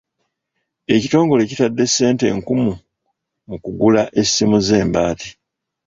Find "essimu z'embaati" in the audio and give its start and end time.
4.19-5.29